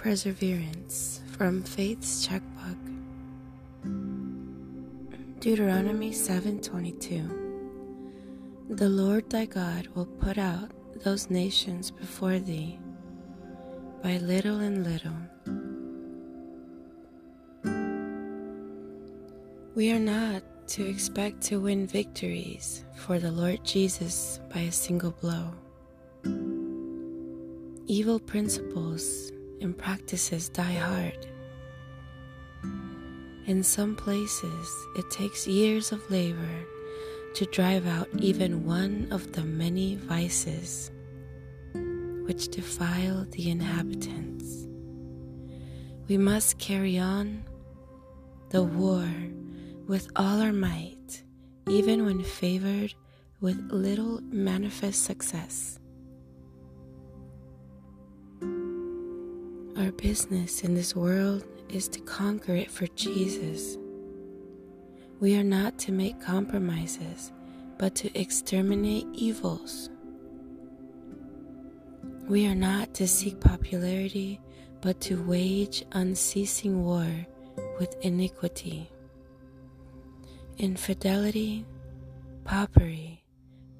[0.00, 2.78] Perseverance from Faith's Checkbook.
[5.40, 7.28] Deuteronomy 7:22.
[8.70, 10.70] The Lord thy God will put out
[11.04, 12.80] those nations before thee
[14.02, 15.12] by little and little.
[19.74, 25.10] We are not to expect to win victories for the Lord Jesus by a single
[25.10, 25.52] blow.
[27.90, 31.26] Evil principles and practices die hard.
[33.46, 36.64] In some places, it takes years of labor
[37.34, 40.92] to drive out even one of the many vices
[42.26, 44.68] which defile the inhabitants.
[46.06, 47.42] We must carry on
[48.50, 49.08] the war
[49.88, 51.24] with all our might,
[51.68, 52.94] even when favored
[53.40, 55.79] with little manifest success.
[59.80, 63.78] Our business in this world is to conquer it for Jesus.
[65.20, 67.32] We are not to make compromises,
[67.78, 69.88] but to exterminate evils.
[72.28, 74.38] We are not to seek popularity,
[74.82, 77.08] but to wage unceasing war
[77.78, 78.90] with iniquity.
[80.58, 81.64] Infidelity,
[82.44, 83.24] popery,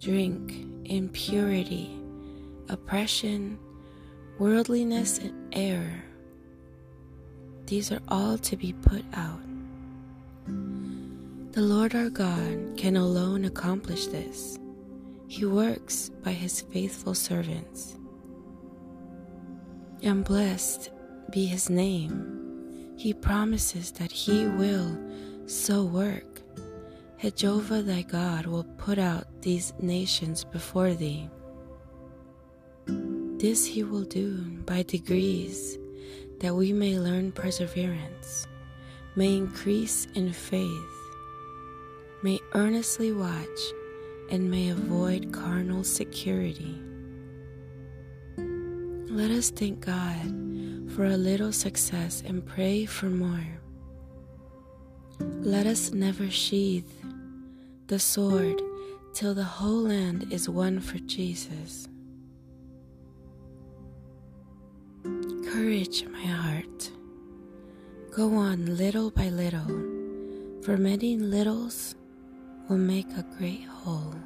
[0.00, 1.90] drink, impurity,
[2.70, 3.58] oppression,
[4.40, 6.02] worldliness, and error.
[7.66, 9.42] These are all to be put out.
[11.52, 14.58] The Lord our God can alone accomplish this.
[15.28, 17.98] He works by his faithful servants.
[20.02, 20.90] And blessed
[21.30, 22.94] be his name.
[22.96, 24.98] He promises that he will
[25.44, 26.40] so work.
[27.36, 31.28] Jehovah thy God will put out these nations before thee.
[33.40, 35.78] This he will do by degrees,
[36.40, 38.46] that we may learn perseverance,
[39.16, 40.92] may increase in faith,
[42.22, 43.60] may earnestly watch,
[44.30, 46.78] and may avoid carnal security.
[48.36, 53.58] Let us thank God for a little success and pray for more.
[55.18, 56.92] Let us never sheathe
[57.86, 58.60] the sword
[59.14, 61.88] till the whole land is won for Jesus.
[65.70, 66.90] Courage, my heart.
[68.10, 69.68] Go on little by little,
[70.64, 71.94] for many littles
[72.68, 74.16] will make a great whole.